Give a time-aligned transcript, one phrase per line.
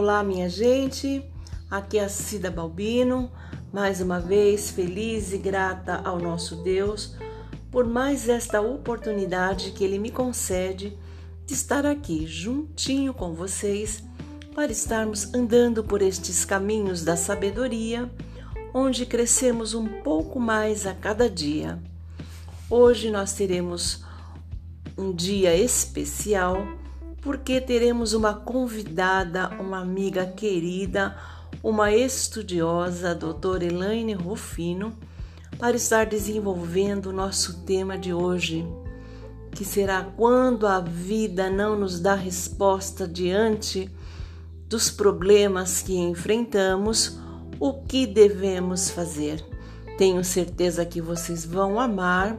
[0.00, 1.28] Olá, minha gente.
[1.68, 3.32] Aqui é a Cida Balbino,
[3.72, 7.16] mais uma vez feliz e grata ao nosso Deus
[7.68, 10.96] por mais esta oportunidade que Ele me concede
[11.44, 14.00] de estar aqui juntinho com vocês
[14.54, 18.08] para estarmos andando por estes caminhos da sabedoria,
[18.72, 21.76] onde crescemos um pouco mais a cada dia.
[22.70, 24.04] Hoje nós teremos
[24.96, 26.68] um dia especial
[27.20, 31.16] porque teremos uma convidada, uma amiga querida,
[31.62, 34.96] uma estudiosa, a doutora Elaine Rufino,
[35.58, 38.66] para estar desenvolvendo o nosso tema de hoje,
[39.50, 43.90] que será quando a vida não nos dá resposta diante
[44.68, 47.18] dos problemas que enfrentamos,
[47.58, 49.44] o que devemos fazer.
[49.96, 52.38] Tenho certeza que vocês vão amar.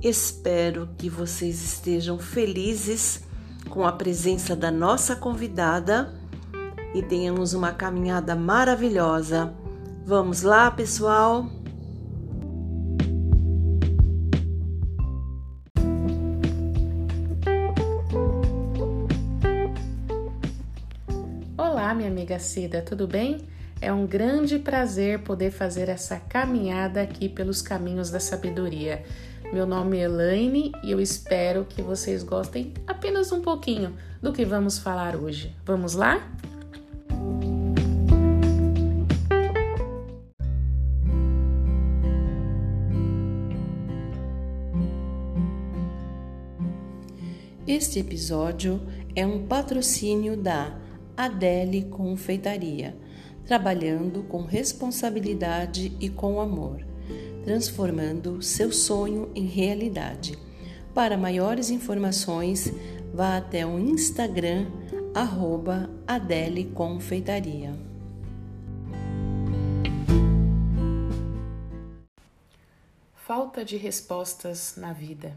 [0.00, 3.26] Espero que vocês estejam felizes
[3.68, 6.12] com a presença da nossa convidada
[6.94, 9.52] e tenhamos uma caminhada maravilhosa.
[10.04, 11.46] Vamos lá, pessoal?
[21.56, 23.46] Olá, minha amiga Cida, tudo bem?
[23.80, 29.04] É um grande prazer poder fazer essa caminhada aqui pelos caminhos da sabedoria.
[29.52, 34.44] Meu nome é Elaine e eu espero que vocês gostem apenas um pouquinho do que
[34.44, 35.54] vamos falar hoje.
[35.64, 36.28] Vamos lá?
[47.64, 48.80] Este episódio
[49.14, 50.76] é um patrocínio da
[51.16, 52.96] Adele Confeitaria,
[53.48, 56.86] trabalhando com responsabilidade e com amor
[57.48, 60.38] transformando seu sonho em realidade.
[60.94, 62.70] Para maiores informações,
[63.14, 64.66] vá até o Instagram
[65.14, 67.74] arroba Adele Confeitaria.
[73.14, 75.34] Falta de respostas na vida.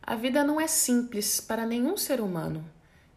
[0.00, 2.64] A vida não é simples para nenhum ser humano.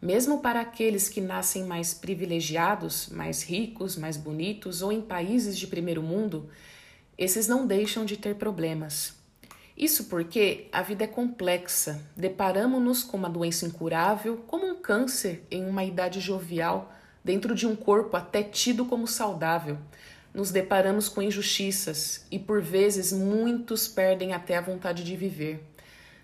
[0.02, 5.68] Mesmo para aqueles que nascem mais privilegiados, mais ricos, mais bonitos ou em países de
[5.68, 6.50] primeiro mundo,
[7.18, 9.20] esses não deixam de ter problemas.
[9.76, 15.66] Isso porque a vida é complexa, deparamos-nos com uma doença incurável, como um câncer em
[15.66, 16.94] uma idade jovial,
[17.24, 19.78] dentro de um corpo até tido como saudável.
[20.34, 25.62] Nos deparamos com injustiças e, por vezes, muitos perdem até a vontade de viver.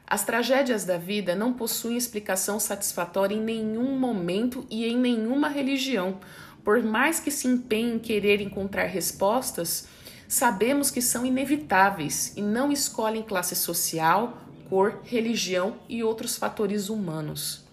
[0.08, 6.20] As tragédias da vida não possuem explicação satisfatória em nenhum momento e em nenhuma religião.
[6.64, 9.88] Por mais que se empenhem em querer encontrar respostas,
[10.28, 14.38] sabemos que são inevitáveis e não escolhem classe social,
[14.70, 17.64] cor, religião e outros fatores humanos.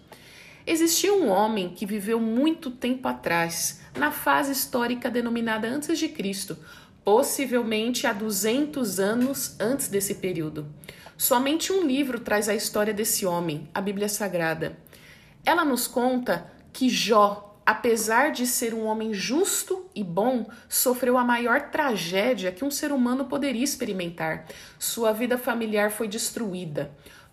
[0.66, 6.56] Existia um homem que viveu muito tempo atrás, na fase histórica denominada antes de Cristo,
[7.04, 10.66] possivelmente há 200 anos antes desse período.
[11.22, 14.76] Somente um livro traz a história desse homem, a Bíblia Sagrada.
[15.46, 21.22] Ela nos conta que Jó, apesar de ser um homem justo e bom, sofreu a
[21.22, 24.48] maior tragédia que um ser humano poderia experimentar.
[24.80, 26.90] Sua vida familiar foi destruída.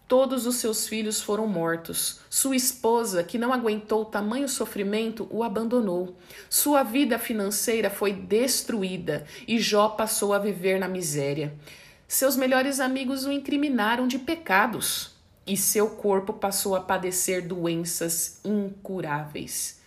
[0.08, 2.20] Todos os seus filhos foram mortos.
[2.30, 6.16] Sua esposa, que não aguentou tamanho sofrimento, o abandonou.
[6.48, 11.58] Sua vida financeira foi destruída e Jó passou a viver na miséria.
[12.12, 15.12] Seus melhores amigos o incriminaram de pecados
[15.46, 19.80] e seu corpo passou a padecer doenças incuráveis.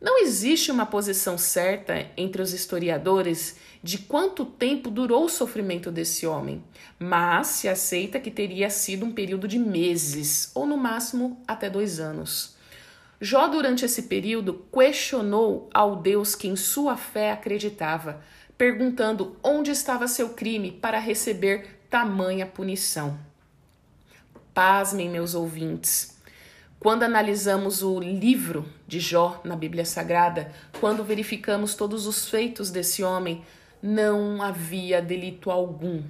[0.00, 6.26] Não existe uma posição certa entre os historiadores de quanto tempo durou o sofrimento desse
[6.26, 6.64] homem,
[6.98, 12.00] mas se aceita que teria sido um período de meses, ou no máximo até dois
[12.00, 12.56] anos.
[13.24, 18.20] Jó, durante esse período, questionou ao Deus que em sua fé acreditava,
[18.56, 23.18] perguntando onde estava seu crime para receber tamanha punição.
[24.54, 26.16] Pasmem, meus ouvintes.
[26.78, 33.02] Quando analisamos o livro de Jó na Bíblia Sagrada, quando verificamos todos os feitos desse
[33.02, 33.44] homem,
[33.82, 36.02] não havia delito algum.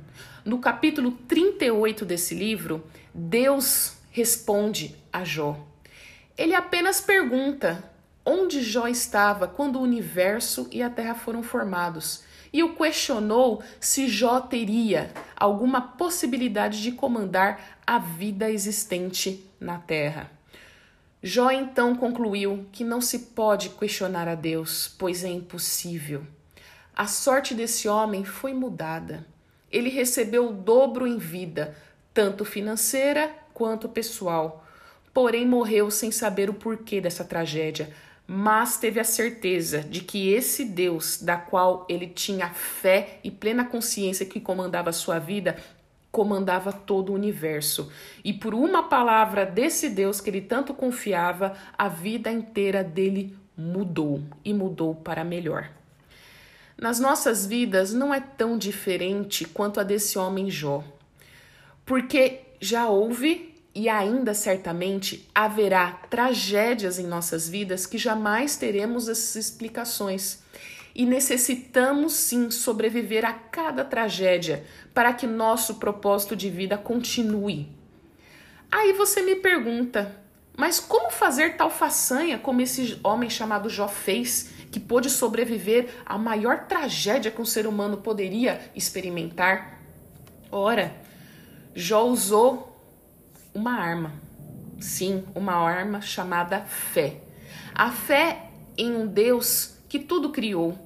[0.45, 2.85] No capítulo 38 desse livro,
[3.15, 5.59] Deus responde a Jó.
[6.37, 7.91] Ele apenas pergunta
[8.25, 14.09] onde Jó estava quando o universo e a terra foram formados e o questionou se
[14.09, 20.31] Jó teria alguma possibilidade de comandar a vida existente na terra.
[21.23, 26.27] Jó então concluiu que não se pode questionar a Deus, pois é impossível.
[26.95, 29.25] A sorte desse homem foi mudada.
[29.71, 31.77] Ele recebeu o dobro em vida,
[32.13, 34.67] tanto financeira quanto pessoal.
[35.15, 37.91] Porém, morreu sem saber o porquê dessa tragédia.
[38.35, 43.63] Mas teve a certeza de que esse Deus, da qual ele tinha fé e plena
[43.63, 45.55] consciência que comandava a sua vida,
[46.11, 47.93] comandava todo o universo.
[48.25, 54.23] E por uma palavra desse Deus que ele tanto confiava, a vida inteira dele mudou
[54.43, 55.71] e mudou para melhor.
[56.79, 60.83] Nas nossas vidas não é tão diferente quanto a desse homem Jó,
[61.85, 69.37] porque já houve e ainda certamente haverá tragédias em nossas vidas que jamais teremos essas
[69.37, 70.43] explicações.
[70.95, 77.67] E necessitamos sim sobreviver a cada tragédia para que nosso propósito de vida continue.
[78.71, 80.15] Aí você me pergunta,
[80.55, 86.19] mas como fazer tal façanha como esse homem chamado Jó fez, que pôde sobreviver à
[86.19, 89.81] maior tragédia que um ser humano poderia experimentar?
[90.51, 90.95] Ora,
[91.75, 92.72] Jó usou
[93.55, 94.13] uma arma.
[94.81, 97.21] Sim, uma arma chamada fé.
[97.75, 100.77] A fé em um Deus que tudo criou.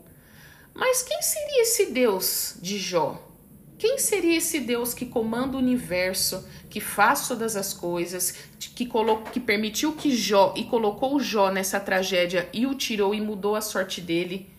[0.75, 3.23] Mas quem seria esse Deus de Jó?
[3.79, 9.31] Quem seria esse Deus que comanda o universo, que faz todas as coisas, que, colocou,
[9.31, 13.61] que permitiu que Jó e colocou Jó nessa tragédia e o tirou e mudou a
[13.61, 14.51] sorte dele?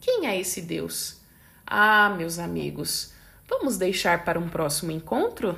[0.00, 1.20] Quem é esse Deus?
[1.66, 3.12] Ah, meus amigos,
[3.48, 5.56] vamos deixar para um próximo encontro?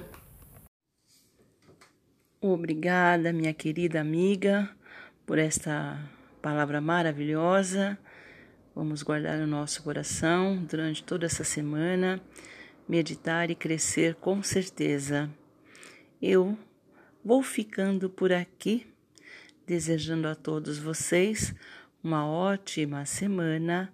[2.46, 4.68] Obrigada, minha querida amiga,
[5.24, 5.98] por esta
[6.42, 7.98] palavra maravilhosa.
[8.74, 12.20] Vamos guardar no nosso coração durante toda essa semana,
[12.86, 15.30] meditar e crescer com certeza.
[16.20, 16.54] Eu
[17.24, 18.86] vou ficando por aqui,
[19.66, 21.54] desejando a todos vocês
[22.02, 23.90] uma ótima semana.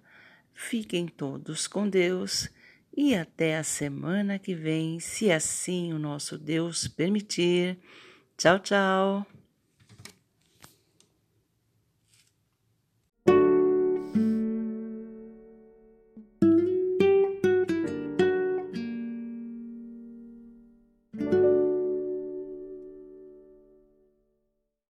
[0.53, 2.49] Fiquem todos com Deus
[2.93, 7.79] e até a semana que vem, se assim o nosso Deus permitir.
[8.41, 9.23] 早早